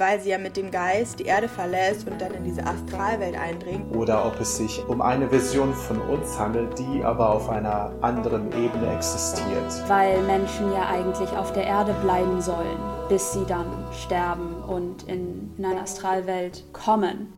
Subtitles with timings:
[0.00, 3.94] weil sie ja mit dem Geist die Erde verlässt und dann in diese Astralwelt eindringt.
[3.94, 8.50] Oder ob es sich um eine Version von uns handelt, die aber auf einer anderen
[8.52, 9.88] Ebene existiert.
[9.88, 12.78] Weil Menschen ja eigentlich auf der Erde bleiben sollen,
[13.10, 17.34] bis sie dann sterben und in, in eine Astralwelt kommen.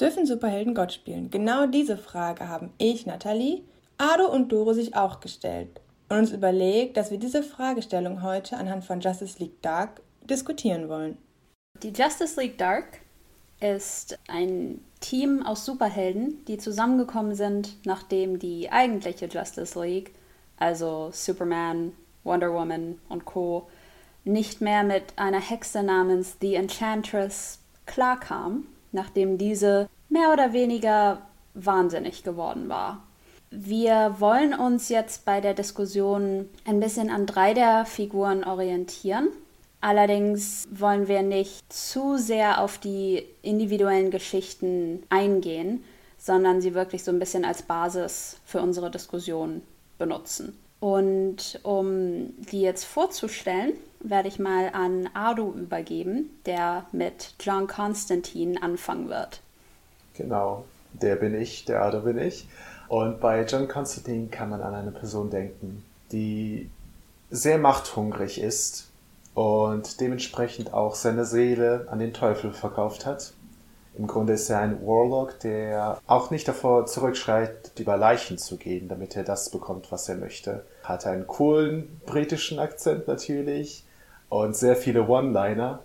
[0.00, 1.30] Dürfen Superhelden Gott spielen?
[1.30, 3.64] Genau diese Frage haben ich, Nathalie,
[3.98, 8.84] Ado und Doro sich auch gestellt und uns überlegt, dass wir diese Fragestellung heute anhand
[8.84, 10.00] von Justice League Dark
[10.30, 11.18] diskutieren wollen.
[11.82, 13.00] Die Justice League Dark
[13.60, 20.12] ist ein Team aus Superhelden, die zusammengekommen sind, nachdem die eigentliche Justice League,
[20.58, 21.92] also Superman,
[22.24, 23.68] Wonder Woman und Co.,
[24.24, 31.22] nicht mehr mit einer Hexe namens The Enchantress klarkam, nachdem diese mehr oder weniger
[31.54, 33.02] wahnsinnig geworden war.
[33.50, 39.28] Wir wollen uns jetzt bei der Diskussion ein bisschen an drei der Figuren orientieren.
[39.80, 45.82] Allerdings wollen wir nicht zu sehr auf die individuellen Geschichten eingehen,
[46.18, 49.62] sondern sie wirklich so ein bisschen als Basis für unsere Diskussion
[49.98, 50.56] benutzen.
[50.80, 58.62] Und um die jetzt vorzustellen, werde ich mal an Ardu übergeben, der mit John Constantine
[58.62, 59.40] anfangen wird.
[60.14, 62.46] Genau, der bin ich, der Ardu bin ich.
[62.88, 66.68] Und bei John Constantine kann man an eine Person denken, die
[67.30, 68.89] sehr machthungrig ist
[69.34, 73.32] und dementsprechend auch seine Seele an den Teufel verkauft hat.
[73.96, 78.88] Im Grunde ist er ein Warlock, der auch nicht davor zurückschreit, über Leichen zu gehen,
[78.88, 80.64] damit er das bekommt, was er möchte.
[80.84, 83.84] Hat einen coolen britischen Akzent natürlich
[84.28, 85.80] und sehr viele One-Liner.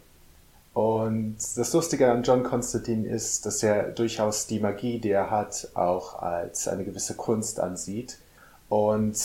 [0.73, 5.69] Und das Lustige an John Constantine ist, dass er durchaus die Magie, die er hat,
[5.73, 8.17] auch als eine gewisse Kunst ansieht
[8.69, 9.17] und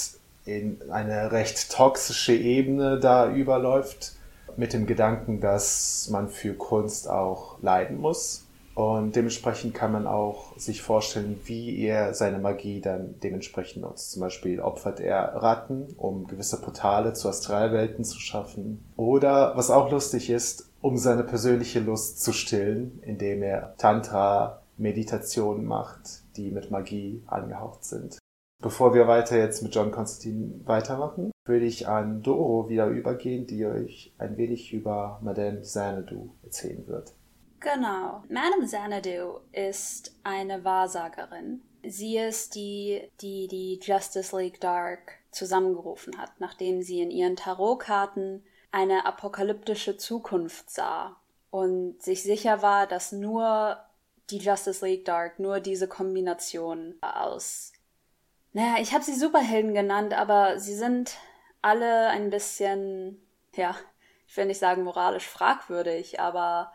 [0.45, 4.15] in eine recht toxische Ebene da überläuft,
[4.57, 8.47] mit dem Gedanken, dass man für Kunst auch leiden muss.
[8.75, 14.13] Und dementsprechend kann man auch sich vorstellen, wie er seine Magie dann dementsprechend nutzt.
[14.13, 18.85] Zum Beispiel opfert er Ratten, um gewisse Portale zu Astralwelten zu schaffen.
[18.97, 26.23] Oder, was auch lustig ist, um seine persönliche Lust zu stillen, indem er Tantra-Meditationen macht,
[26.37, 28.19] die mit Magie angehaucht sind.
[28.61, 33.65] Bevor wir weiter jetzt mit John Constantine weitermachen, würde ich an Doro wieder übergehen, die
[33.65, 37.15] euch ein wenig über Madame Xanadu erzählen wird.
[37.61, 38.23] Genau.
[38.29, 41.63] Madame Xanadu ist eine Wahrsagerin.
[41.83, 48.43] Sie ist die, die die Justice League Dark zusammengerufen hat, nachdem sie in ihren Tarotkarten
[48.73, 51.17] eine apokalyptische Zukunft sah
[51.51, 53.79] und sich sicher war, dass nur
[54.31, 57.73] die Justice League Dark, nur diese Kombination aus.
[58.53, 61.17] Naja, ich habe sie Superhelden genannt, aber sie sind
[61.63, 63.21] alle ein bisschen,
[63.55, 63.77] ja,
[64.27, 66.73] ich will nicht sagen moralisch fragwürdig, aber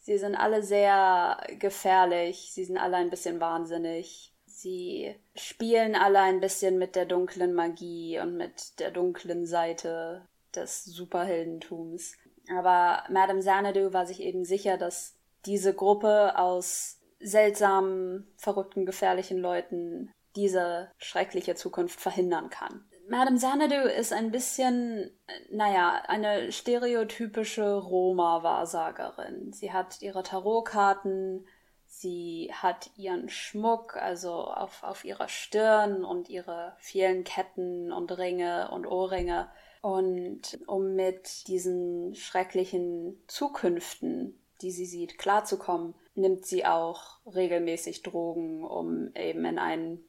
[0.00, 4.32] sie sind alle sehr gefährlich, sie sind alle ein bisschen wahnsinnig.
[4.46, 10.84] Sie spielen alle ein bisschen mit der dunklen Magie und mit der dunklen Seite des
[10.84, 12.14] Superheldentums.
[12.56, 20.12] Aber Madame Xanadu war sich eben sicher, dass diese Gruppe aus seltsamen, verrückten, gefährlichen Leuten
[20.36, 22.84] diese schreckliche Zukunft verhindern kann.
[23.08, 25.10] Madame Xanadu ist ein bisschen,
[25.50, 29.52] naja, eine stereotypische Roma-Wahrsagerin.
[29.52, 31.46] Sie hat ihre Tarotkarten,
[31.86, 38.70] sie hat ihren Schmuck, also auf, auf ihrer Stirn und ihre vielen Ketten und Ringe
[38.72, 39.48] und Ohrringe.
[39.82, 48.64] Und um mit diesen schrecklichen Zukünften, die sie sieht, klarzukommen, nimmt sie auch regelmäßig Drogen,
[48.64, 50.05] um eben in einen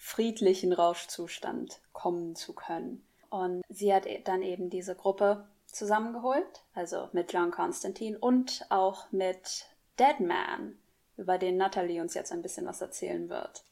[0.00, 3.04] friedlichen Rauschzustand kommen zu können.
[3.28, 9.12] Und sie hat e-, dann eben diese Gruppe zusammengeholt, also mit John Constantine und auch
[9.12, 9.66] mit
[9.98, 10.76] Deadman,
[11.16, 13.62] über den Natalie uns jetzt ein bisschen was erzählen wird.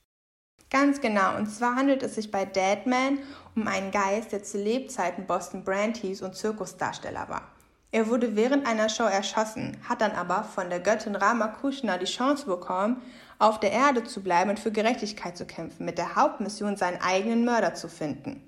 [0.70, 3.20] Ganz genau, und zwar handelt es sich bei Deadman
[3.56, 7.50] um einen Geist, der zu Lebzeiten Boston Brand hieß und Zirkusdarsteller war.
[7.90, 12.44] Er wurde während einer Show erschossen, hat dann aber von der Göttin Ramakrishna die Chance
[12.44, 13.00] bekommen,
[13.38, 17.44] auf der Erde zu bleiben und für Gerechtigkeit zu kämpfen, mit der Hauptmission, seinen eigenen
[17.44, 18.43] Mörder zu finden.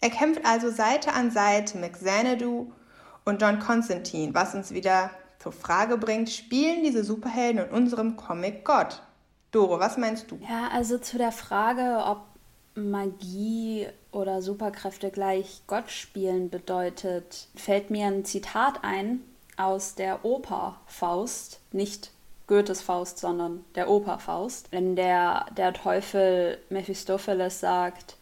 [0.00, 2.72] Er kämpft also Seite an Seite mit Xanadu
[3.24, 8.64] und John Constantine, was uns wieder zur Frage bringt, spielen diese Superhelden in unserem Comic
[8.64, 9.02] Gott?
[9.52, 10.38] Doro, was meinst du?
[10.48, 12.22] Ja, also zu der Frage, ob
[12.74, 19.20] Magie oder Superkräfte gleich Gott spielen bedeutet, fällt mir ein Zitat ein
[19.56, 22.10] aus der Oper Faust, nicht
[22.46, 28.16] Goethes Faust, sondern der Oper Faust, in der der Teufel Mephistopheles sagt,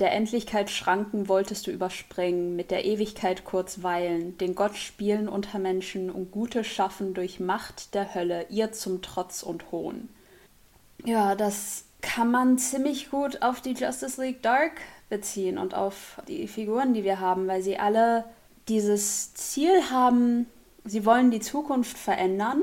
[0.00, 5.58] Der Endlichkeit Schranken wolltest du überspringen, mit der Ewigkeit kurz weilen, den Gott spielen unter
[5.58, 10.08] Menschen und Gutes schaffen durch Macht der Hölle, ihr zum Trotz und Hohn.
[11.04, 16.46] Ja, das kann man ziemlich gut auf die Justice League Dark beziehen und auf die
[16.46, 18.24] Figuren, die wir haben, weil sie alle
[18.68, 20.46] dieses Ziel haben,
[20.84, 22.62] sie wollen die Zukunft verändern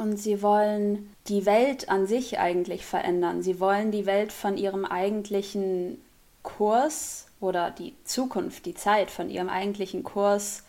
[0.00, 3.42] und sie wollen die Welt an sich eigentlich verändern.
[3.42, 5.98] Sie wollen die Welt von ihrem eigentlichen
[6.42, 10.64] Kurs oder die Zukunft, die Zeit von ihrem eigentlichen Kurs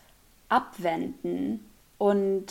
[0.50, 1.60] abwenden
[1.96, 2.46] und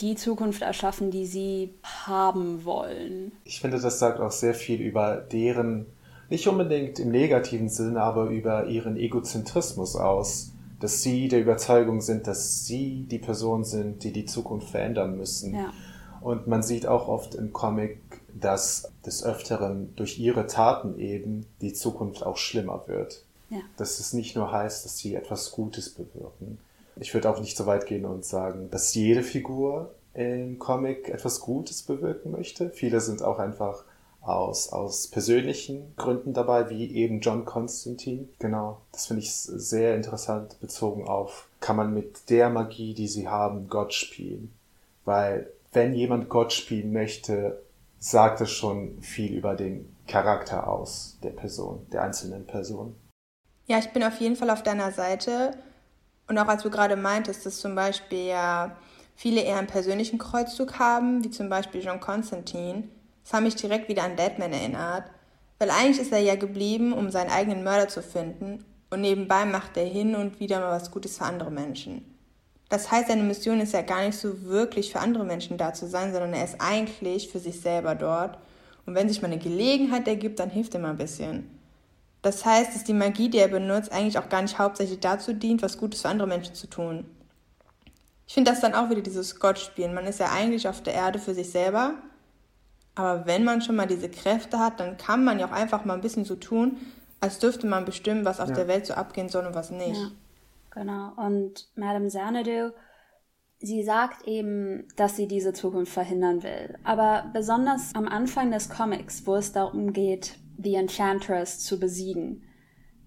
[0.00, 3.32] die Zukunft erschaffen, die sie haben wollen.
[3.44, 5.86] Ich finde, das sagt auch sehr viel über deren,
[6.30, 12.26] nicht unbedingt im negativen Sinn, aber über ihren Egozentrismus aus, dass sie der Überzeugung sind,
[12.26, 15.54] dass sie die Person sind, die die Zukunft verändern müssen.
[15.54, 15.72] Ja.
[16.26, 18.00] Und man sieht auch oft im Comic,
[18.34, 23.22] dass des Öfteren durch ihre Taten eben die Zukunft auch schlimmer wird.
[23.48, 23.60] Ja.
[23.76, 26.58] Dass es nicht nur heißt, dass sie etwas Gutes bewirken.
[26.96, 31.38] Ich würde auch nicht so weit gehen und sagen, dass jede Figur im Comic etwas
[31.38, 32.70] Gutes bewirken möchte.
[32.70, 33.84] Viele sind auch einfach
[34.20, 38.26] aus, aus persönlichen Gründen dabei, wie eben John Constantine.
[38.40, 43.28] Genau, das finde ich sehr interessant bezogen auf, kann man mit der Magie, die sie
[43.28, 44.52] haben, Gott spielen.
[45.04, 47.62] Weil wenn jemand Gott spielen möchte,
[47.98, 52.96] sagt es schon viel über den Charakter aus der Person, der einzelnen Person.
[53.66, 55.52] Ja, ich bin auf jeden Fall auf deiner Seite.
[56.28, 58.76] Und auch als du gerade meintest, dass zum Beispiel ja
[59.14, 62.84] viele eher einen persönlichen Kreuzzug haben, wie zum Beispiel John Constantine,
[63.22, 65.04] das hat mich direkt wieder an Deadman erinnert,
[65.58, 69.76] weil eigentlich ist er ja geblieben, um seinen eigenen Mörder zu finden und nebenbei macht
[69.76, 72.15] er hin und wieder mal was Gutes für andere Menschen.
[72.68, 75.86] Das heißt, seine Mission ist ja gar nicht so wirklich für andere Menschen da zu
[75.86, 78.38] sein, sondern er ist eigentlich für sich selber dort.
[78.86, 81.50] Und wenn sich mal eine Gelegenheit ergibt, dann hilft er mal ein bisschen.
[82.22, 85.62] Das heißt, dass die Magie, die er benutzt, eigentlich auch gar nicht hauptsächlich dazu dient,
[85.62, 87.04] was Gutes für andere Menschen zu tun.
[88.26, 89.94] Ich finde das dann auch wieder dieses Gott-Spielen.
[89.94, 91.94] Man ist ja eigentlich auf der Erde für sich selber.
[92.96, 95.94] Aber wenn man schon mal diese Kräfte hat, dann kann man ja auch einfach mal
[95.94, 96.78] ein bisschen so tun,
[97.20, 98.54] als dürfte man bestimmen, was auf ja.
[98.56, 100.00] der Welt so abgehen soll und was nicht.
[100.00, 100.10] Ja,
[100.76, 101.12] genau.
[101.16, 102.70] Und Madame Xanadu,
[103.58, 106.78] sie sagt eben, dass sie diese Zukunft verhindern will.
[106.84, 112.44] Aber besonders am Anfang des Comics, wo es darum geht, The Enchantress zu besiegen.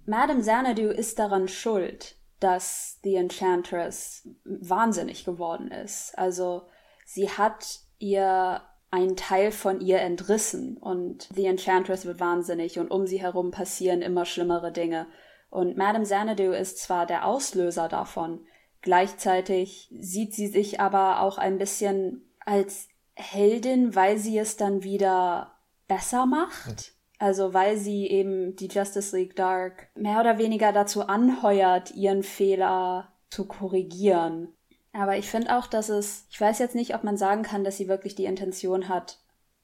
[0.06, 6.18] Madame Xanadu ist daran schuld, dass The Enchantress wahnsinnig geworden ist.
[6.18, 6.64] Also
[7.06, 8.62] sie hat ihr
[8.92, 14.02] einen Teil von ihr entrissen und The Enchantress wird wahnsinnig und um sie herum passieren
[14.02, 15.08] immer schlimmere Dinge.
[15.50, 18.46] Und Madame Xanadu ist zwar der Auslöser davon,
[18.82, 25.56] gleichzeitig sieht sie sich aber auch ein bisschen als Heldin, weil sie es dann wieder
[25.88, 26.94] besser macht.
[27.18, 33.12] Also weil sie eben die Justice League Dark mehr oder weniger dazu anheuert, ihren Fehler
[33.30, 34.54] zu korrigieren.
[34.94, 37.78] Aber ich finde auch, dass es, ich weiß jetzt nicht, ob man sagen kann, dass
[37.78, 39.20] sie wirklich die Intention hat,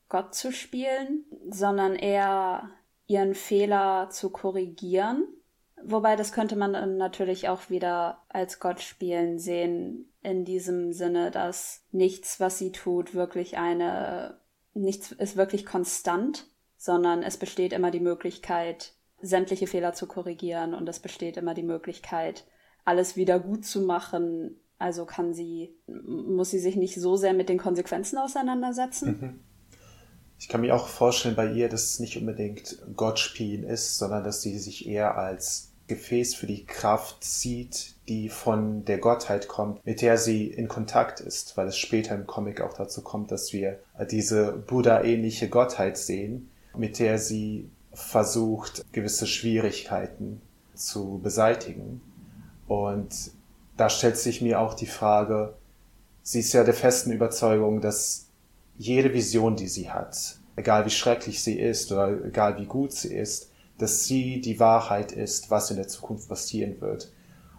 [0.09, 2.69] Gott zu spielen, sondern eher
[3.07, 5.25] ihren Fehler zu korrigieren.
[5.87, 11.29] Wobei das könnte man dann natürlich auch wieder als Gott spielen sehen, in diesem Sinne,
[11.29, 14.39] dass nichts, was sie tut, wirklich eine,
[14.73, 20.89] nichts ist wirklich konstant, sondern es besteht immer die Möglichkeit, sämtliche Fehler zu korrigieren und
[20.89, 22.45] es besteht immer die Möglichkeit,
[22.83, 24.59] alles wieder gut zu machen.
[24.79, 29.07] Also kann sie, muss sie sich nicht so sehr mit den Konsequenzen auseinandersetzen.
[29.07, 29.39] Mhm.
[30.39, 34.23] Ich kann mir auch vorstellen bei ihr, dass es nicht unbedingt Gott spielen ist, sondern
[34.23, 39.85] dass sie sich eher als Gefäß für die Kraft sieht, die von der Gottheit kommt,
[39.85, 43.53] mit der sie in Kontakt ist, weil es später im Comic auch dazu kommt, dass
[43.53, 50.41] wir diese Buddha-ähnliche Gottheit sehen, mit der sie versucht, gewisse Schwierigkeiten
[50.73, 52.01] zu beseitigen.
[52.67, 53.31] Und
[53.77, 55.53] da stellt sich mir auch die Frage,
[56.23, 58.27] sie ist ja der festen Überzeugung, dass
[58.77, 63.13] jede Vision, die sie hat, egal wie schrecklich sie ist oder egal wie gut sie
[63.13, 67.11] ist, dass sie die Wahrheit ist, was in der Zukunft passieren wird.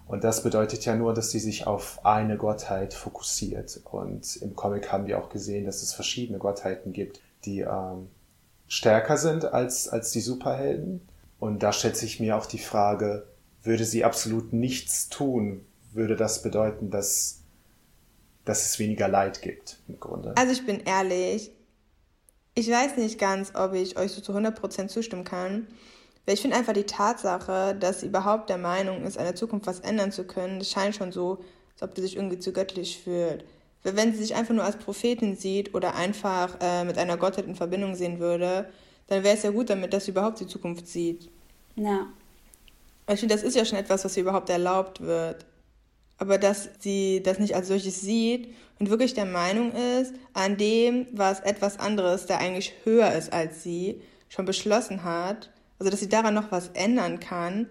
[0.07, 3.81] Und das bedeutet ja nur, dass sie sich auf eine Gottheit fokussiert.
[3.85, 8.09] Und im Comic haben wir auch gesehen, dass es verschiedene Gottheiten gibt, die ähm,
[8.69, 11.07] stärker sind als, als die Superhelden.
[11.41, 13.27] Und da stellt sich mir auch die Frage,
[13.63, 17.41] würde sie absolut nichts tun, würde das bedeuten, dass,
[18.45, 20.35] dass es weniger Leid gibt im Grunde.
[20.37, 21.51] Also ich bin ehrlich,
[22.55, 25.67] ich weiß nicht ganz, ob ich euch so zu 100% zustimmen kann.
[26.27, 29.67] Weil ich finde einfach die Tatsache, dass sie überhaupt der Meinung ist, an der Zukunft
[29.67, 31.39] was ändern zu können, das scheint schon so,
[31.75, 33.45] als ob sie sich irgendwie zu göttlich fühlt.
[33.85, 37.47] Weil wenn sie sich einfach nur als Prophetin sieht oder einfach äh, mit einer Gottheit
[37.47, 38.69] in Verbindung sehen würde,
[39.07, 41.31] dann wäre es ja gut damit, dass sie überhaupt die Zukunft sieht.
[41.77, 42.07] Ja.
[43.09, 45.47] Ich finde, das ist ja schon etwas, was ihr überhaupt erlaubt wird.
[46.19, 51.07] Aber dass sie das nicht als solches sieht und wirklich der Meinung ist, an dem,
[51.13, 56.09] was etwas anderes, der eigentlich höher ist als sie, schon beschlossen hat, also dass sie
[56.09, 57.67] daran noch was ändern kann,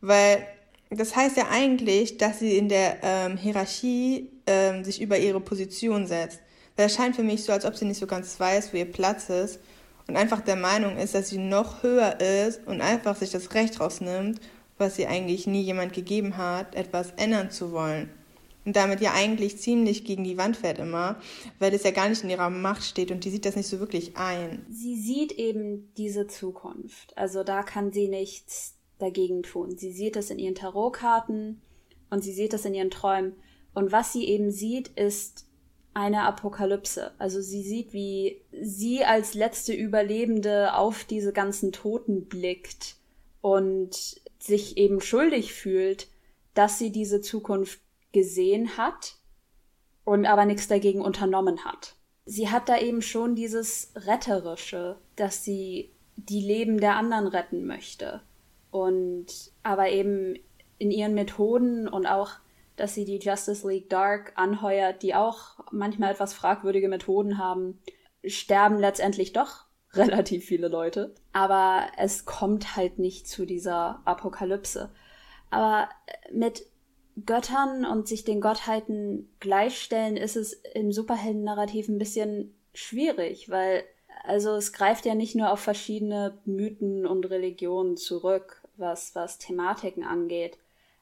[0.00, 0.46] weil
[0.90, 6.06] das heißt ja eigentlich, dass sie in der ähm, Hierarchie ähm, sich über ihre Position
[6.06, 6.40] setzt.
[6.76, 8.90] Weil es scheint für mich so, als ob sie nicht so ganz weiß, wo ihr
[8.90, 9.60] Platz ist
[10.06, 13.80] und einfach der Meinung ist, dass sie noch höher ist und einfach sich das Recht
[13.80, 14.40] rausnimmt,
[14.78, 18.10] was sie eigentlich nie jemand gegeben hat, etwas ändern zu wollen.
[18.68, 21.18] Und damit ja eigentlich ziemlich gegen die Wand fährt immer,
[21.58, 23.80] weil es ja gar nicht in ihrer Macht steht und die sieht das nicht so
[23.80, 24.66] wirklich ein.
[24.68, 27.16] Sie sieht eben diese Zukunft.
[27.16, 29.78] Also da kann sie nichts dagegen tun.
[29.78, 31.62] Sie sieht es in ihren Tarotkarten
[32.10, 33.36] und sie sieht es in ihren Träumen.
[33.72, 35.46] Und was sie eben sieht, ist
[35.94, 37.12] eine Apokalypse.
[37.16, 42.96] Also sie sieht, wie sie als letzte Überlebende auf diese ganzen Toten blickt
[43.40, 46.08] und sich eben schuldig fühlt,
[46.52, 47.80] dass sie diese Zukunft
[48.12, 49.16] gesehen hat
[50.04, 51.94] und aber nichts dagegen unternommen hat.
[52.24, 58.22] Sie hat da eben schon dieses Retterische, dass sie die Leben der anderen retten möchte.
[58.70, 59.26] Und
[59.62, 60.34] aber eben
[60.78, 62.32] in ihren Methoden und auch,
[62.76, 67.80] dass sie die Justice League Dark anheuert, die auch manchmal etwas fragwürdige Methoden haben,
[68.24, 71.14] sterben letztendlich doch relativ viele Leute.
[71.32, 74.90] Aber es kommt halt nicht zu dieser Apokalypse.
[75.50, 75.88] Aber
[76.30, 76.66] mit
[77.26, 83.84] Göttern und sich den Gottheiten gleichstellen, ist es im Superhelden-Narrativ ein bisschen schwierig, weil
[84.24, 90.04] also es greift ja nicht nur auf verschiedene Mythen und Religionen zurück, was, was Thematiken
[90.04, 90.58] angeht,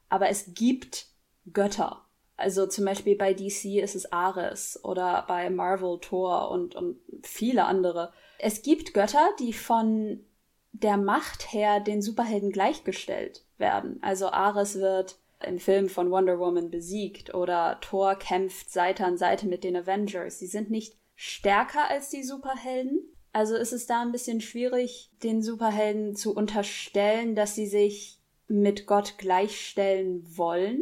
[0.09, 1.07] aber es gibt
[1.51, 2.03] Götter.
[2.37, 7.65] Also zum Beispiel bei DC ist es Ares oder bei Marvel Thor und, und viele
[7.65, 8.13] andere.
[8.37, 10.23] Es gibt Götter, die von
[10.71, 13.97] der Macht her den Superhelden gleichgestellt werden.
[14.03, 19.47] Also Ares wird im Film von Wonder Woman besiegt oder Thor kämpft Seite an Seite
[19.47, 20.39] mit den Avengers.
[20.39, 22.99] Sie sind nicht stärker als die Superhelden.
[23.33, 28.87] Also ist es da ein bisschen schwierig, den Superhelden zu unterstellen, dass sie sich mit
[28.87, 30.81] Gott gleichstellen wollen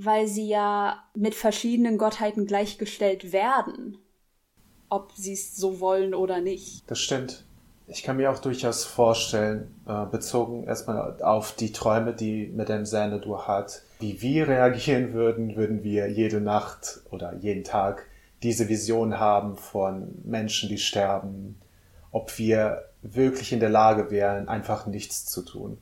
[0.00, 3.98] weil sie ja mit verschiedenen Gottheiten gleichgestellt werden.
[4.88, 6.88] Ob sie es so wollen oder nicht.
[6.88, 7.44] Das stimmt.
[7.90, 13.38] Ich kann mir auch durchaus vorstellen, äh, bezogen erstmal auf die Träume, die Madame Xanadu
[13.38, 18.04] hat, wie wir reagieren würden, würden wir jede Nacht oder jeden Tag
[18.42, 21.58] diese Vision haben von Menschen, die sterben,
[22.12, 25.78] ob wir wirklich in der Lage wären, einfach nichts zu tun.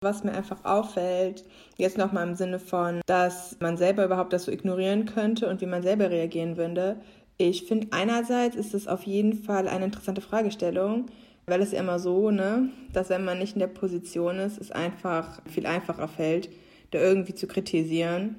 [0.00, 1.44] Was mir einfach auffällt,
[1.76, 5.66] jetzt nochmal im Sinne von, dass man selber überhaupt das so ignorieren könnte und wie
[5.66, 7.00] man selber reagieren würde.
[7.40, 11.06] Ich finde, einerseits ist es auf jeden Fall eine interessante Fragestellung,
[11.46, 14.72] weil es ja immer so, ne, dass wenn man nicht in der Position ist, es
[14.72, 16.50] einfach viel einfacher fällt,
[16.90, 18.34] da irgendwie zu kritisieren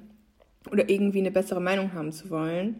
[0.70, 2.76] oder irgendwie eine bessere Meinung haben zu wollen.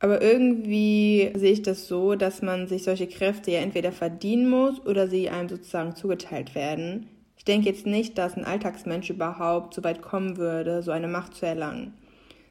[0.00, 4.84] Aber irgendwie sehe ich das so, dass man sich solche Kräfte ja entweder verdienen muss
[4.84, 7.06] oder sie einem sozusagen zugeteilt werden.
[7.36, 11.36] Ich denke jetzt nicht, dass ein Alltagsmensch überhaupt so weit kommen würde, so eine Macht
[11.36, 11.94] zu erlangen.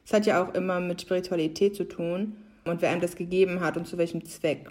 [0.06, 3.76] Es hat ja auch immer mit Spiritualität zu tun und wer einem das gegeben hat
[3.76, 4.70] und zu welchem Zweck.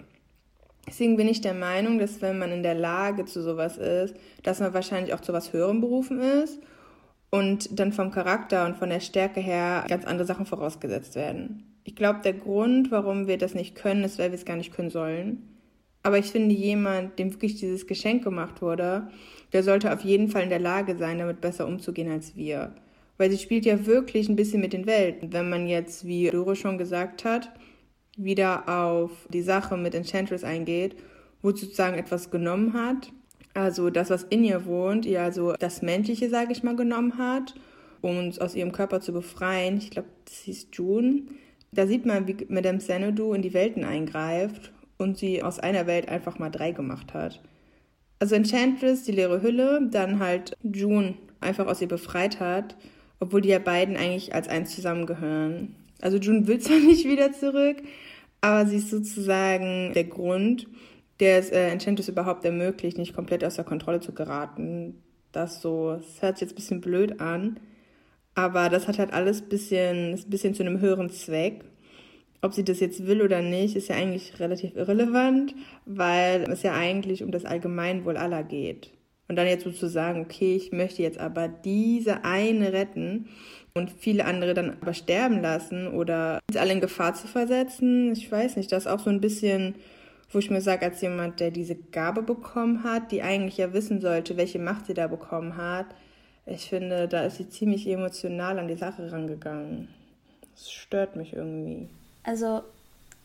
[0.86, 4.60] Deswegen bin ich der Meinung, dass wenn man in der Lage zu sowas ist, dass
[4.60, 6.58] man wahrscheinlich auch zu was Höherem berufen ist
[7.30, 11.78] und dann vom Charakter und von der Stärke her ganz andere Sachen vorausgesetzt werden.
[11.84, 14.72] Ich glaube, der Grund, warum wir das nicht können, ist, weil wir es gar nicht
[14.72, 15.48] können sollen.
[16.02, 19.08] Aber ich finde, jemand, dem wirklich dieses Geschenk gemacht wurde,
[19.52, 22.74] der sollte auf jeden Fall in der Lage sein, damit besser umzugehen als wir.
[23.18, 25.32] Weil sie spielt ja wirklich ein bisschen mit den Welten.
[25.32, 27.52] Wenn man jetzt, wie Doro schon gesagt hat,
[28.16, 30.96] wieder auf die Sache mit Enchantress eingeht,
[31.40, 33.12] wo sie sozusagen etwas genommen hat,
[33.54, 37.54] also das, was in ihr wohnt, ihr also das Menschliche, sage ich mal, genommen hat,
[38.00, 39.76] um uns aus ihrem Körper zu befreien.
[39.78, 41.22] Ich glaube, das hieß June.
[41.72, 46.08] Da sieht man, wie Madame Xanadu in die Welten eingreift und sie aus einer Welt
[46.08, 47.42] einfach mal drei gemacht hat.
[48.18, 52.76] Also Enchantress, die leere Hülle, dann halt June einfach aus ihr befreit hat,
[53.20, 55.74] obwohl die ja beiden eigentlich als eins zusammengehören.
[56.02, 57.78] Also June will zwar nicht wieder zurück,
[58.42, 60.66] aber sie ist sozusagen der Grund,
[61.20, 65.02] der es äh, Enchantress überhaupt ermöglicht, nicht komplett aus der Kontrolle zu geraten.
[65.32, 67.58] Das so, das hört sich jetzt ein bisschen blöd an,
[68.34, 71.64] aber das hat halt alles bisschen, ist ein bisschen zu einem höheren Zweck
[72.42, 75.54] ob sie das jetzt will oder nicht, ist ja eigentlich relativ irrelevant,
[75.86, 78.90] weil es ja eigentlich um das Allgemeinwohl aller geht.
[79.28, 83.28] Und dann jetzt so zu sagen, okay, ich möchte jetzt aber diese eine retten
[83.74, 88.56] und viele andere dann aber sterben lassen oder alle in Gefahr zu versetzen, ich weiß
[88.56, 89.74] nicht, das ist auch so ein bisschen
[90.34, 94.00] wo ich mir sage, als jemand, der diese Gabe bekommen hat, die eigentlich ja wissen
[94.00, 95.86] sollte, welche Macht sie da bekommen hat,
[96.46, 99.88] ich finde, da ist sie ziemlich emotional an die Sache rangegangen.
[100.54, 101.88] Das stört mich irgendwie.
[102.24, 102.62] Also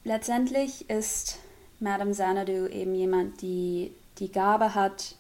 [0.04, 1.39] letztendlich ist
[1.80, 5.16] Madame Xanadu eben jemand, die die Gabe hat,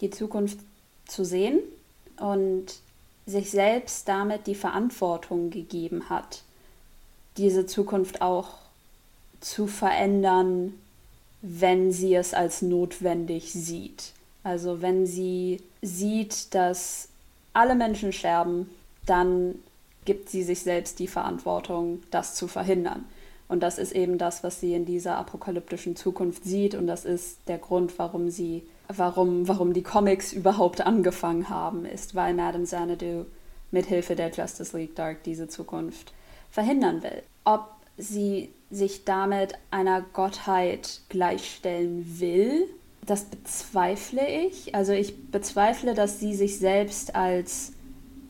[0.00, 0.58] die Zukunft
[1.06, 1.60] zu sehen
[2.18, 2.80] und
[3.28, 6.42] sich selbst damit die Verantwortung gegeben hat,
[7.36, 8.54] diese Zukunft auch
[9.40, 10.74] zu verändern,
[11.42, 14.12] wenn sie es als notwendig sieht.
[14.42, 17.08] Also wenn sie sieht, dass
[17.52, 18.70] alle Menschen sterben,
[19.04, 19.56] dann
[20.04, 23.04] gibt sie sich selbst die Verantwortung, das zu verhindern.
[23.46, 26.74] Und das ist eben das, was sie in dieser apokalyptischen Zukunft sieht.
[26.74, 32.14] Und das ist der Grund, warum sie, warum, warum die Comics überhaupt angefangen haben, ist,
[32.14, 33.26] weil Madame Xanadu
[33.70, 36.12] mit Hilfe der Justice League Dark diese Zukunft
[36.50, 37.22] verhindern will.
[37.44, 42.66] Ob sie sich damit einer Gottheit gleichstellen will,
[43.04, 44.74] das bezweifle ich.
[44.74, 47.72] Also ich bezweifle, dass sie sich selbst als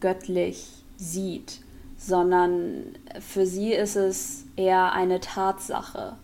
[0.00, 1.61] göttlich sieht,
[1.99, 6.17] sondern für sie ist es eher eine Tatsache.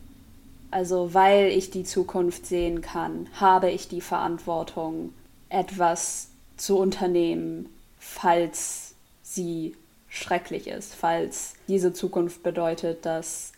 [0.75, 5.15] Also weil ich die Zukunft sehen kann, habe ich die Verantwortung,
[5.49, 7.69] etwas zu unternehmen,
[8.01, 9.77] falls sie
[10.09, 13.53] schrecklich ist, falls diese Zukunft bedeutet, dass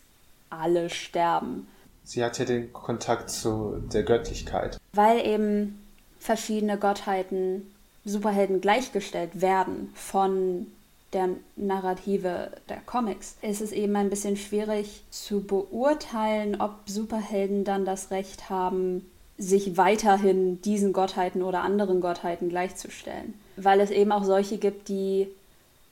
[0.51, 1.67] alle sterben.
[2.03, 4.77] Sie hat ja den Kontakt zu der Göttlichkeit.
[4.93, 5.83] Weil eben
[6.19, 7.73] verschiedene Gottheiten
[8.05, 10.67] Superhelden gleichgestellt werden von
[11.13, 17.85] der Narrative der Comics, ist es eben ein bisschen schwierig zu beurteilen, ob Superhelden dann
[17.85, 23.35] das Recht haben, sich weiterhin diesen Gottheiten oder anderen Gottheiten gleichzustellen.
[23.55, 25.27] Weil es eben auch solche gibt, die,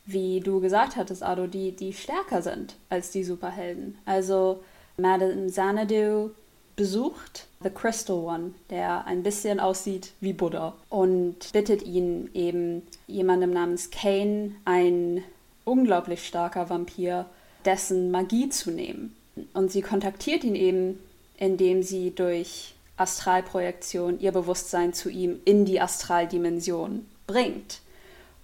[0.05, 3.97] wie du gesagt hattest, Ado, die, die stärker sind als die Superhelden.
[4.05, 4.63] Also
[4.97, 6.31] Madame Xanadu
[6.75, 13.49] besucht The Crystal One, der ein bisschen aussieht wie Buddha und bittet ihn eben jemandem
[13.49, 15.23] namens Kane, ein
[15.63, 17.25] unglaublich starker Vampir,
[17.65, 19.15] dessen Magie zu nehmen.
[19.55, 20.99] Und sie kontaktiert ihn eben,
[21.37, 27.81] indem sie durch Astralprojektion ihr Bewusstsein zu ihm in die Astraldimension bringt.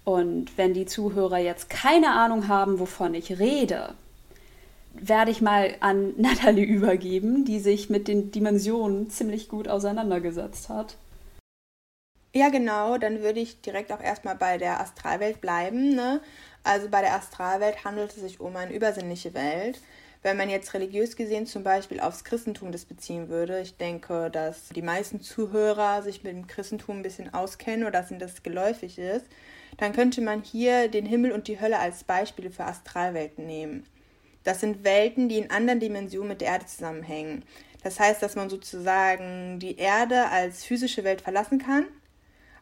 [0.03, 3.93] Und wenn die Zuhörer jetzt keine Ahnung haben, wovon ich rede,
[5.01, 10.97] werde ich mal an Natalie übergeben, die sich mit den Dimensionen ziemlich gut auseinandergesetzt hat.
[12.33, 15.95] Ja, genau, dann würde ich direkt auch erstmal bei der Astralwelt bleiben.
[15.95, 16.21] Ne?
[16.63, 19.81] Also bei der Astralwelt handelt es sich um eine übersinnliche Welt.
[20.23, 24.69] Wenn man jetzt religiös gesehen zum Beispiel aufs Christentum das beziehen würde, ich denke, dass
[24.69, 28.99] die meisten Zuhörer sich mit dem Christentum ein bisschen auskennen oder dass ihnen das geläufig
[28.99, 29.25] ist,
[29.77, 33.83] dann könnte man hier den Himmel und die Hölle als Beispiele für Astralwelten nehmen.
[34.43, 37.43] Das sind Welten, die in anderen Dimensionen mit der Erde zusammenhängen.
[37.83, 41.85] Das heißt, dass man sozusagen die Erde als physische Welt verlassen kann,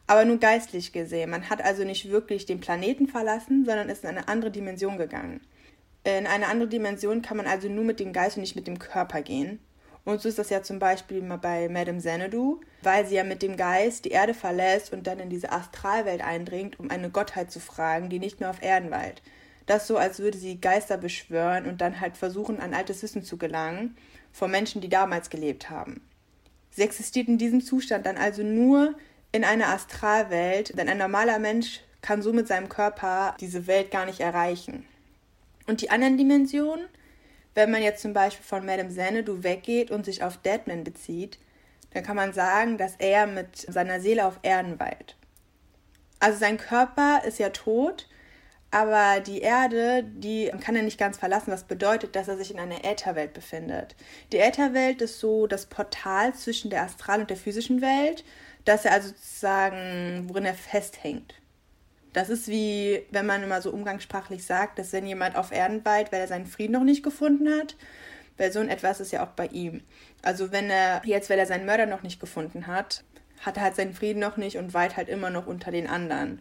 [0.06, 1.30] aber nur geistlich gesehen.
[1.30, 5.40] Man hat also nicht wirklich den Planeten verlassen, sondern ist in eine andere Dimension gegangen.
[6.04, 8.78] In eine andere Dimension kann man also nur mit dem Geist und nicht mit dem
[8.78, 9.60] Körper gehen.
[10.04, 13.58] Und so ist das ja zum Beispiel bei Madame Xanadu, weil sie ja mit dem
[13.58, 18.08] Geist die Erde verlässt und dann in diese Astralwelt eindringt, um eine Gottheit zu fragen,
[18.08, 19.20] die nicht mehr auf Erden weilt
[19.70, 23.36] das so, als würde sie Geister beschwören und dann halt versuchen, an altes Wissen zu
[23.36, 23.96] gelangen
[24.32, 26.00] von Menschen, die damals gelebt haben.
[26.70, 28.94] Sie existiert in diesem Zustand dann also nur
[29.32, 34.06] in einer Astralwelt, denn ein normaler Mensch kann so mit seinem Körper diese Welt gar
[34.06, 34.86] nicht erreichen.
[35.66, 36.86] Und die anderen Dimensionen,
[37.54, 41.38] wenn man jetzt zum Beispiel von Madame Xanadu weggeht und sich auf Deadman bezieht,
[41.92, 45.16] dann kann man sagen, dass er mit seiner Seele auf Erden weilt.
[46.18, 48.08] Also sein Körper ist ja tot
[48.70, 52.60] aber die Erde, die kann er nicht ganz verlassen, was bedeutet, dass er sich in
[52.60, 53.96] einer Ätherwelt befindet.
[54.32, 58.24] Die Ätherwelt ist so das Portal zwischen der astralen und der physischen Welt,
[58.64, 61.34] dass er also sozusagen, worin er festhängt.
[62.12, 66.12] Das ist wie, wenn man immer so umgangssprachlich sagt, dass wenn jemand auf Erden weilt,
[66.12, 67.76] weil er seinen Frieden noch nicht gefunden hat,
[68.36, 69.82] weil so etwas ist ja auch bei ihm.
[70.22, 73.04] Also wenn er jetzt, weil er seinen Mörder noch nicht gefunden hat,
[73.40, 76.40] hat er halt seinen Frieden noch nicht und weilt halt immer noch unter den anderen.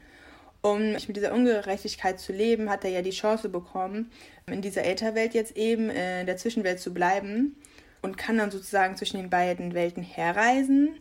[0.62, 4.12] Um mit dieser Ungerechtigkeit zu leben, hat er ja die Chance bekommen,
[4.48, 7.56] in dieser Ätherwelt jetzt eben äh, in der Zwischenwelt zu bleiben
[8.02, 11.00] und kann dann sozusagen zwischen den beiden Welten herreisen.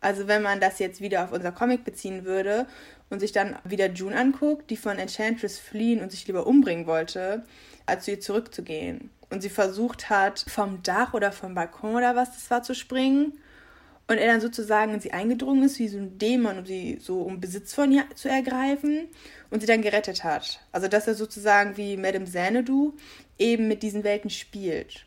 [0.00, 2.66] Also wenn man das jetzt wieder auf unser Comic beziehen würde
[3.08, 7.44] und sich dann wieder June anguckt, die von Enchantress fliehen und sich lieber umbringen wollte,
[7.86, 9.10] als zu ihr zurückzugehen.
[9.30, 13.38] Und sie versucht hat, vom Dach oder vom Balkon oder was das war zu springen
[14.08, 17.20] und er dann sozusagen in sie eingedrungen ist, wie so ein Dämon, um sie so
[17.20, 19.08] um Besitz von ihr zu ergreifen
[19.50, 20.60] und sie dann gerettet hat.
[20.72, 22.94] Also dass er sozusagen wie Madame Xanadu
[23.38, 25.04] eben mit diesen Welten spielt.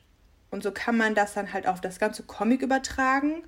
[0.51, 3.43] Und so kann man das dann halt auf das ganze Comic übertragen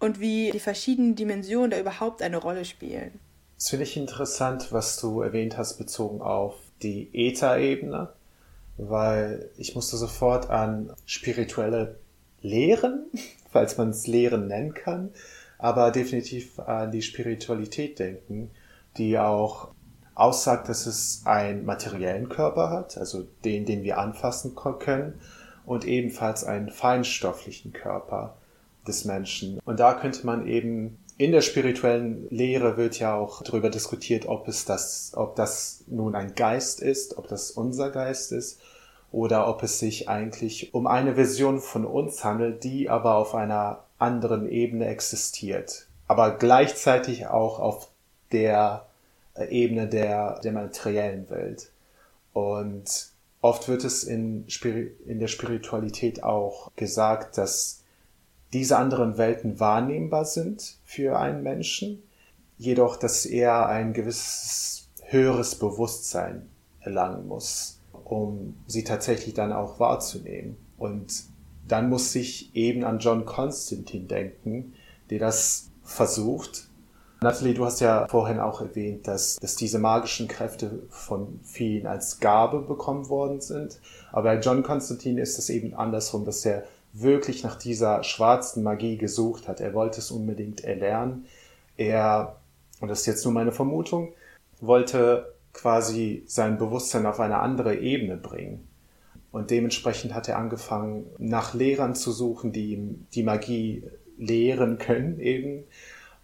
[0.00, 3.20] und wie die verschiedenen Dimensionen da überhaupt eine Rolle spielen.
[3.56, 8.12] Das finde ich interessant, was du erwähnt hast, bezogen auf die Äther-Ebene,
[8.78, 11.98] weil ich musste sofort an spirituelle
[12.44, 13.06] Lehren,
[13.50, 15.10] falls man es Lehren nennen kann,
[15.58, 18.50] aber definitiv an die Spiritualität denken,
[18.96, 19.68] die auch
[20.14, 25.20] aussagt, dass es einen materiellen Körper hat, also den, den wir anfassen können,
[25.66, 28.36] und ebenfalls einen feinstofflichen Körper
[28.86, 29.58] des Menschen.
[29.64, 34.48] Und da könnte man eben in der spirituellen Lehre wird ja auch darüber diskutiert, ob
[34.48, 38.60] es das, ob das nun ein Geist ist, ob das unser Geist ist
[39.14, 43.84] oder ob es sich eigentlich um eine Version von uns handelt, die aber auf einer
[43.98, 47.88] anderen Ebene existiert, aber gleichzeitig auch auf
[48.32, 48.86] der
[49.34, 51.70] äh, Ebene der, der materiellen Welt.
[52.32, 54.46] Und oft wird es in,
[55.06, 57.82] in der Spiritualität auch gesagt, dass
[58.52, 62.02] diese anderen Welten wahrnehmbar sind für einen Menschen,
[62.58, 66.48] jedoch, dass er ein gewisses höheres Bewusstsein
[66.80, 70.56] erlangen muss, um sie tatsächlich dann auch wahrzunehmen.
[70.76, 71.24] Und
[71.66, 74.74] dann muss ich eben an John Constantine denken,
[75.10, 76.68] der das versucht.
[77.22, 82.20] Natalie, du hast ja vorhin auch erwähnt, dass, dass diese magischen Kräfte von vielen als
[82.20, 83.80] Gabe bekommen worden sind.
[84.12, 88.98] Aber bei John Constantine ist es eben andersrum, dass er wirklich nach dieser schwarzen Magie
[88.98, 89.60] gesucht hat.
[89.60, 91.26] Er wollte es unbedingt erlernen.
[91.76, 92.36] Er,
[92.80, 94.12] und das ist jetzt nur meine Vermutung,
[94.60, 98.68] wollte quasi sein Bewusstsein auf eine andere Ebene bringen.
[99.32, 103.84] Und dementsprechend hat er angefangen, nach Lehrern zu suchen, die ihm die Magie
[104.18, 105.64] lehren können eben.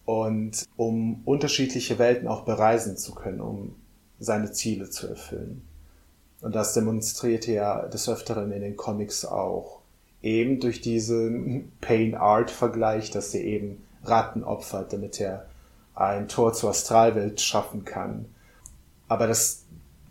[0.04, 3.74] Und um unterschiedliche Welten auch bereisen zu können, um
[4.18, 5.62] seine Ziele zu erfüllen.
[6.40, 9.80] Und das demonstrierte er des Öfteren in den Comics auch
[10.22, 15.46] eben durch diesen Pain-Art-Vergleich, dass er eben Ratten opfert, damit er
[15.94, 18.26] ein Tor zur Astralwelt schaffen kann.
[19.10, 19.64] Aber das,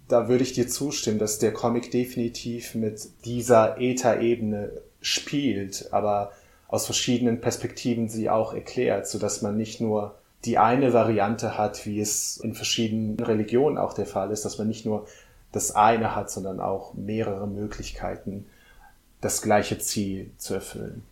[0.09, 6.33] da würde ich dir zustimmen, dass der Comic definitiv mit dieser Äther-Ebene spielt, aber
[6.67, 11.85] aus verschiedenen Perspektiven sie auch erklärt, so dass man nicht nur die eine Variante hat,
[11.85, 15.07] wie es in verschiedenen Religionen auch der Fall ist, dass man nicht nur
[15.53, 18.47] das eine hat, sondern auch mehrere Möglichkeiten,
[19.21, 21.03] das gleiche Ziel zu erfüllen.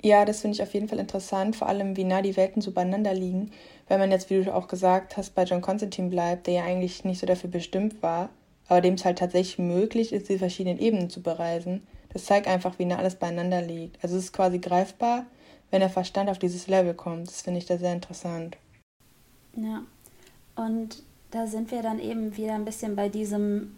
[0.00, 2.70] Ja, das finde ich auf jeden Fall interessant, vor allem wie nah die Welten so
[2.70, 3.50] beieinander liegen.
[3.88, 7.04] Wenn man jetzt, wie du auch gesagt hast, bei John Constantine bleibt, der ja eigentlich
[7.04, 8.30] nicht so dafür bestimmt war,
[8.68, 11.86] aber dem es halt tatsächlich möglich ist, die verschiedenen Ebenen zu bereisen.
[12.12, 14.02] Das zeigt einfach, wie nah alles beieinander liegt.
[14.02, 15.26] Also es ist quasi greifbar,
[15.70, 17.28] wenn der Verstand auf dieses Level kommt.
[17.28, 18.56] Das finde ich da sehr interessant.
[19.56, 19.82] Ja,
[20.56, 23.74] und da sind wir dann eben wieder ein bisschen bei diesem,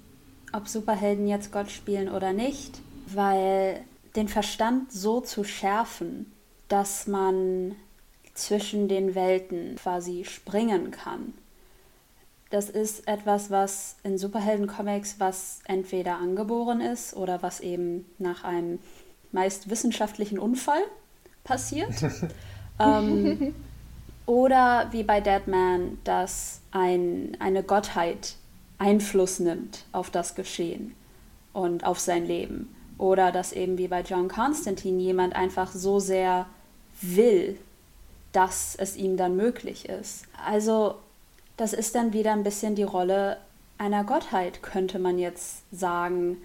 [0.53, 3.85] ob Superhelden jetzt Gott spielen oder nicht weil
[4.17, 6.33] den Verstand so zu schärfen,
[6.69, 7.75] dass man
[8.35, 11.35] zwischen den Welten quasi springen kann.
[12.51, 18.79] Das ist etwas, was in Superhelden-Comics, was entweder angeboren ist oder was eben nach einem
[19.33, 20.83] meist wissenschaftlichen Unfall
[21.43, 21.95] passiert.
[22.81, 23.55] ähm,
[24.27, 28.37] oder wie bei Deadman, dass ein, eine Gottheit
[28.79, 30.95] Einfluss nimmt auf das Geschehen
[31.53, 32.75] und auf sein Leben.
[32.99, 36.47] Oder dass eben wie bei John Constantine jemand einfach so sehr
[37.03, 37.59] will,
[38.35, 40.25] dass es ihm dann möglich ist.
[40.47, 40.97] Also
[41.57, 43.39] das ist dann wieder ein bisschen die Rolle
[43.79, 46.37] einer Gottheit, könnte man jetzt sagen,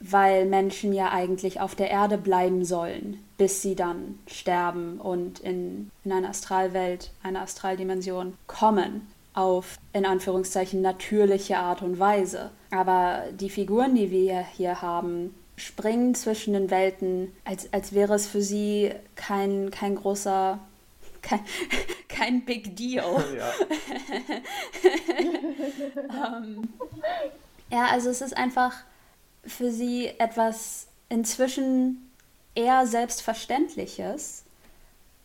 [0.00, 5.90] weil Menschen ja eigentlich auf der Erde bleiben sollen, bis sie dann sterben und in,
[6.04, 12.50] in eine Astralwelt, eine Astraldimension kommen auf in Anführungszeichen natürliche Art und Weise.
[12.70, 18.26] Aber die Figuren, die wir hier haben, springen zwischen den Welten, als, als wäre es
[18.26, 20.58] für sie kein, kein großer,
[21.26, 21.40] kein,
[22.08, 23.24] kein Big Deal.
[23.36, 23.52] Ja.
[26.36, 26.68] um, ähm,
[27.70, 28.72] ja, also es ist einfach
[29.44, 32.10] für sie etwas inzwischen
[32.54, 34.44] eher Selbstverständliches.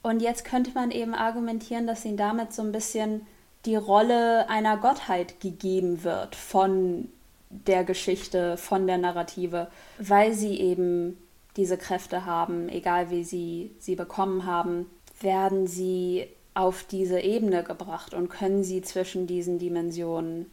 [0.02, 3.28] Und jetzt könnte man eben argumentieren, dass ihnen damit so ein bisschen
[3.66, 7.10] die Rolle einer Gottheit gegeben wird von
[7.50, 9.68] der Geschichte, von der Narrative,
[10.00, 11.18] weil sie eben
[11.58, 14.88] diese Kräfte haben, egal wie sie sie bekommen haben,
[15.23, 20.51] werden sie auf diese Ebene gebracht und können sie zwischen diesen Dimensionen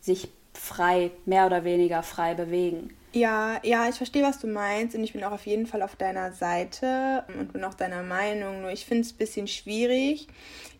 [0.00, 2.90] sich frei, mehr oder weniger frei bewegen.
[3.12, 5.96] Ja, ja, ich verstehe, was du meinst und ich bin auch auf jeden Fall auf
[5.96, 8.60] deiner Seite und bin auch deiner Meinung.
[8.60, 10.28] Nur ich finde es ein bisschen schwierig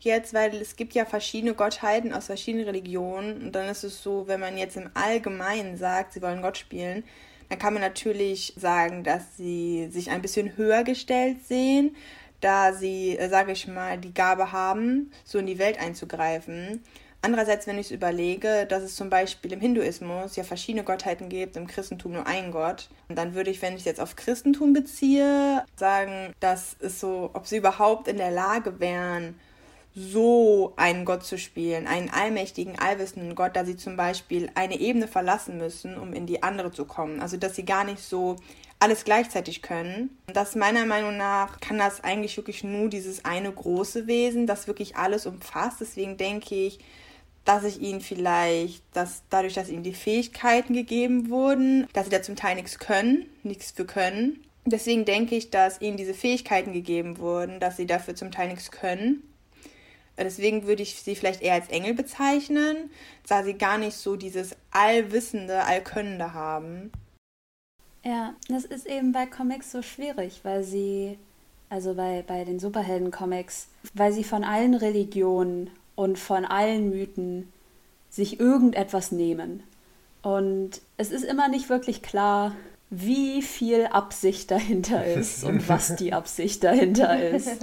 [0.00, 4.28] jetzt, weil es gibt ja verschiedene Gottheiten aus verschiedenen Religionen und dann ist es so,
[4.28, 7.02] wenn man jetzt im Allgemeinen sagt, sie wollen Gott spielen,
[7.48, 11.96] dann kann man natürlich sagen, dass sie sich ein bisschen höher gestellt sehen,
[12.40, 16.82] da sie, äh, sage ich mal, die Gabe haben, so in die Welt einzugreifen.
[17.20, 21.56] Andererseits, wenn ich es überlege, dass es zum Beispiel im Hinduismus ja verschiedene Gottheiten gibt,
[21.56, 25.64] im Christentum nur einen Gott, dann würde ich, wenn ich es jetzt auf Christentum beziehe,
[25.74, 29.34] sagen, dass es so, ob sie überhaupt in der Lage wären,
[29.96, 35.08] so einen Gott zu spielen, einen allmächtigen, allwissenden Gott, da sie zum Beispiel eine Ebene
[35.08, 37.20] verlassen müssen, um in die andere zu kommen.
[37.20, 38.36] Also dass sie gar nicht so
[38.80, 40.16] alles gleichzeitig können.
[40.26, 44.96] Das meiner Meinung nach kann das eigentlich wirklich nur dieses eine große Wesen, das wirklich
[44.96, 45.80] alles umfasst.
[45.80, 46.78] Deswegen denke ich,
[47.44, 52.22] dass ich ihnen vielleicht, dass dadurch, dass ihnen die Fähigkeiten gegeben wurden, dass sie da
[52.22, 54.44] zum Teil nichts können, nichts für können.
[54.66, 58.70] Deswegen denke ich, dass ihnen diese Fähigkeiten gegeben wurden, dass sie dafür zum Teil nichts
[58.70, 59.22] können.
[60.18, 62.90] Deswegen würde ich sie vielleicht eher als Engel bezeichnen,
[63.28, 66.90] da sie gar nicht so dieses Allwissende, Allkönnende haben.
[68.08, 71.18] Ja, das ist eben bei Comics so schwierig, weil sie,
[71.68, 77.52] also bei, bei den Superhelden-Comics, weil sie von allen Religionen und von allen Mythen
[78.08, 79.62] sich irgendetwas nehmen.
[80.22, 82.56] Und es ist immer nicht wirklich klar,
[82.88, 87.58] wie viel Absicht dahinter ist und was die Absicht dahinter ist.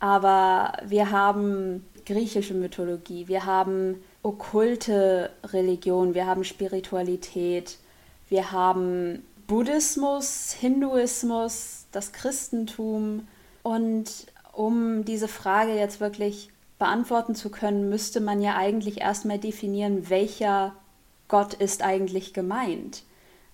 [0.00, 7.78] Aber wir haben griechische Mythologie, wir haben okkulte Religion, wir haben Spiritualität,
[8.28, 13.26] wir haben Buddhismus, Hinduismus, das Christentum.
[13.62, 14.10] Und
[14.52, 20.74] um diese Frage jetzt wirklich beantworten zu können, müsste man ja eigentlich erstmal definieren, welcher
[21.28, 23.04] Gott ist eigentlich gemeint.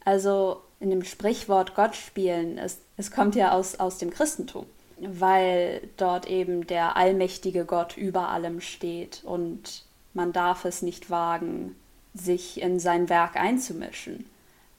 [0.04, 4.66] Also in dem Sprichwort Gott spielen, es, es kommt ja aus, aus dem Christentum,
[4.98, 11.76] weil dort eben der allmächtige Gott über allem steht und man darf es nicht wagen,
[12.14, 14.24] sich in sein Werk einzumischen.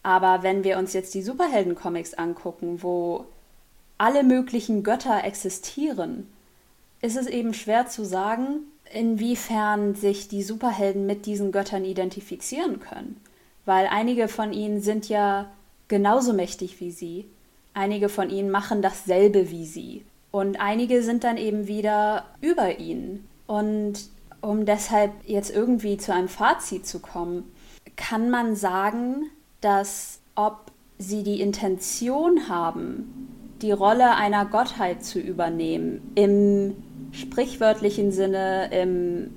[0.03, 3.25] Aber wenn wir uns jetzt die Superhelden-Comics angucken, wo
[3.97, 6.27] alle möglichen Götter existieren,
[7.01, 8.61] ist es eben schwer zu sagen,
[8.93, 13.21] inwiefern sich die Superhelden mit diesen Göttern identifizieren können.
[13.65, 15.49] Weil einige von ihnen sind ja
[15.87, 17.25] genauso mächtig wie sie.
[17.73, 20.03] Einige von ihnen machen dasselbe wie sie.
[20.31, 23.27] Und einige sind dann eben wieder über ihnen.
[23.47, 24.09] Und
[24.41, 27.51] um deshalb jetzt irgendwie zu einem Fazit zu kommen,
[27.95, 29.29] kann man sagen,
[29.61, 36.75] dass ob sie die Intention haben, die Rolle einer Gottheit zu übernehmen, im
[37.11, 39.31] sprichwörtlichen Sinne, im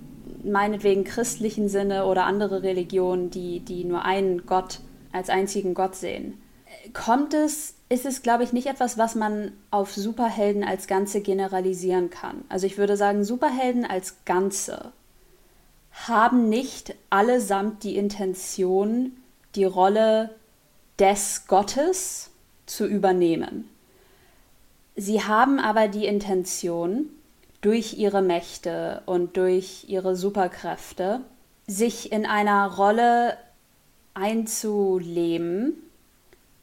[0.45, 4.81] meinetwegen christlichen Sinne oder andere Religionen, die, die nur einen Gott
[5.13, 6.41] als einzigen Gott sehen.
[6.93, 12.11] Kommt es, ist es, glaube ich, nicht etwas, was man auf Superhelden als Ganze generalisieren
[12.11, 12.45] kann.
[12.49, 14.93] Also ich würde sagen, Superhelden als Ganze
[15.93, 19.13] haben nicht allesamt die Intention,
[19.55, 20.31] die Rolle
[20.99, 22.31] des Gottes
[22.67, 23.69] zu übernehmen.
[24.95, 27.09] Sie haben aber die Intention,
[27.62, 31.21] durch ihre Mächte und durch ihre Superkräfte
[31.67, 33.38] sich in einer Rolle
[34.15, 35.75] einzuleben,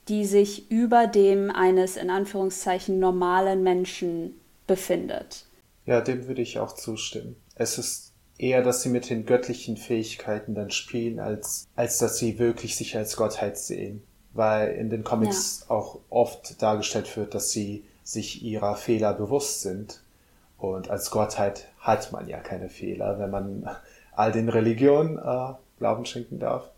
[0.10, 5.45] die sich über dem eines in Anführungszeichen normalen Menschen befindet.
[5.86, 7.36] Ja, dem würde ich auch zustimmen.
[7.56, 8.09] Es ist
[8.39, 12.97] eher, dass sie mit den göttlichen Fähigkeiten dann spielen, als, als dass sie wirklich sich
[12.97, 14.02] als Gottheit sehen.
[14.34, 15.75] Weil in den Comics ja.
[15.75, 20.02] auch oft dargestellt wird, dass sie sich ihrer Fehler bewusst sind
[20.60, 23.69] und als Gottheit hat man ja keine Fehler, wenn man
[24.15, 26.69] all den Religionen äh, Glauben schenken darf.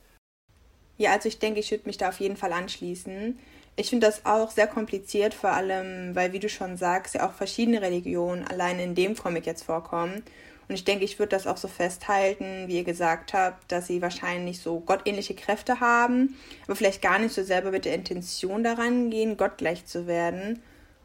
[0.97, 3.39] Ja, also ich denke, ich würde mich da auf jeden Fall anschließen.
[3.75, 7.33] Ich finde das auch sehr kompliziert, vor allem, weil, wie du schon sagst, ja auch
[7.33, 10.23] verschiedene Religionen allein in dem Comic jetzt vorkommen.
[10.67, 14.01] Und ich denke, ich würde das auch so festhalten, wie ihr gesagt habt, dass sie
[14.01, 19.09] wahrscheinlich so gottähnliche Kräfte haben, aber vielleicht gar nicht so selber mit der Intention daran
[19.09, 20.61] gehen, gottgleich zu werden.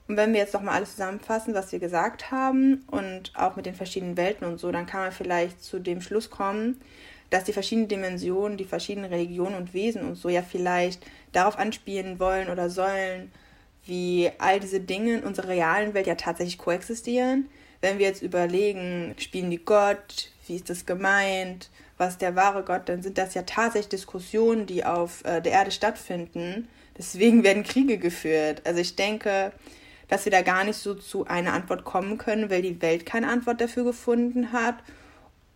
[0.08, 3.74] Und wenn wir jetzt nochmal alles zusammenfassen, was wir gesagt haben und auch mit den
[3.74, 6.80] verschiedenen Welten und so, dann kann man vielleicht zu dem Schluss kommen,
[7.30, 12.20] dass die verschiedenen Dimensionen, die verschiedenen Religionen und Wesen und so ja vielleicht darauf anspielen
[12.20, 13.32] wollen oder sollen,
[13.84, 17.48] wie all diese Dinge in unserer realen Welt ja tatsächlich koexistieren.
[17.80, 22.62] Wenn wir jetzt überlegen, spielen die Gott, wie ist das gemeint, was ist der wahre
[22.62, 26.68] Gott, dann sind das ja tatsächlich Diskussionen, die auf äh, der Erde stattfinden.
[26.98, 28.62] Deswegen werden Kriege geführt.
[28.64, 29.52] Also ich denke,
[30.08, 33.28] dass wir da gar nicht so zu einer Antwort kommen können, weil die Welt keine
[33.28, 34.76] Antwort dafür gefunden hat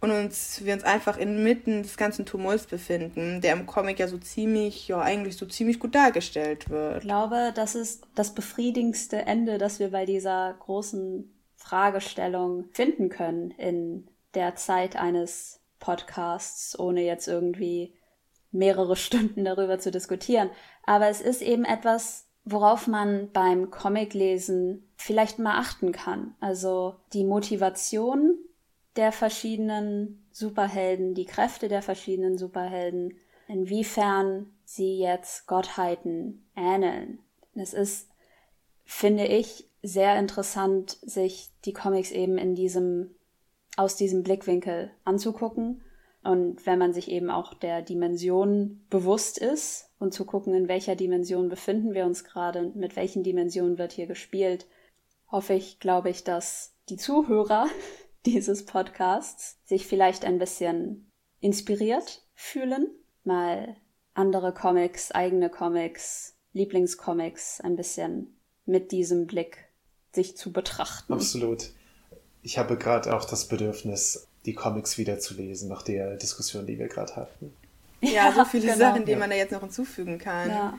[0.01, 4.19] und uns, wir uns einfach inmitten des ganzen Tumults befinden, der im Comic ja so
[4.19, 6.99] ziemlich, ja eigentlich so ziemlich gut dargestellt wird.
[6.99, 13.51] Ich glaube, das ist das befriedigendste Ende, das wir bei dieser großen Fragestellung finden können
[13.53, 17.95] in der Zeit eines Podcasts, ohne jetzt irgendwie
[18.51, 20.51] mehrere Stunden darüber zu diskutieren.
[20.85, 26.35] Aber es ist eben etwas, worauf man beim Comiclesen vielleicht mal achten kann.
[26.41, 28.39] Also die Motivation
[28.97, 33.19] der verschiedenen Superhelden, die Kräfte der verschiedenen Superhelden,
[33.49, 37.19] inwiefern sie jetzt Gottheiten ähneln.
[37.55, 38.09] Es ist,
[38.85, 43.15] finde ich, sehr interessant, sich die Comics eben in diesem,
[43.77, 45.83] aus diesem Blickwinkel anzugucken.
[46.23, 50.95] Und wenn man sich eben auch der Dimension bewusst ist und zu gucken, in welcher
[50.95, 54.67] Dimension befinden wir uns gerade und mit welchen Dimensionen wird hier gespielt,
[55.31, 57.69] hoffe ich, glaube ich, dass die Zuhörer
[58.27, 62.91] dieses Podcasts sich vielleicht ein bisschen inspiriert fühlen,
[63.25, 63.77] mal
[64.13, 69.70] andere Comics, eigene Comics, Lieblingscomics ein bisschen mit diesem Blick
[70.13, 71.13] sich zu betrachten.
[71.13, 71.71] Absolut.
[72.43, 76.79] Ich habe gerade auch das Bedürfnis, die Comics wieder zu lesen, nach der Diskussion, die
[76.79, 77.53] wir gerade hatten.
[78.01, 78.79] Ja, so viele genau.
[78.79, 80.49] Sachen, die man da jetzt noch hinzufügen kann.
[80.49, 80.79] Ja.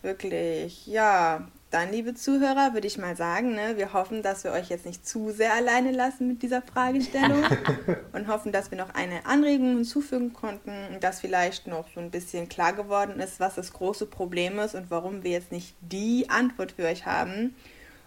[0.00, 0.86] Wirklich.
[0.86, 4.84] Ja, dann, liebe Zuhörer, würde ich mal sagen, ne, wir hoffen, dass wir euch jetzt
[4.84, 7.44] nicht zu sehr alleine lassen mit dieser Fragestellung
[8.12, 12.10] und hoffen, dass wir noch eine Anregung hinzufügen konnten und dass vielleicht noch so ein
[12.10, 16.28] bisschen klar geworden ist, was das große Problem ist und warum wir jetzt nicht die
[16.28, 17.54] Antwort für euch haben.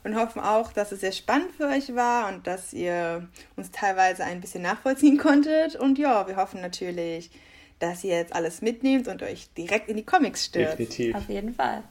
[0.05, 4.23] Und hoffen auch, dass es sehr spannend für euch war und dass ihr uns teilweise
[4.23, 5.75] ein bisschen nachvollziehen konntet.
[5.75, 7.31] Und ja, wir hoffen natürlich,
[7.79, 10.73] dass ihr jetzt alles mitnehmt und euch direkt in die Comics stürzt.
[10.73, 11.15] Definitiv.
[11.15, 11.83] Auf jeden Fall.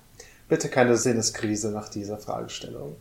[0.48, 2.94] Bitte keine Sinneskrise nach dieser Fragestellung.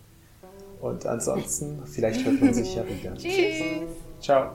[0.82, 3.14] Und ansonsten, vielleicht hört man sich ja wieder.
[3.18, 3.84] Tschüss.
[4.20, 4.54] Ciao.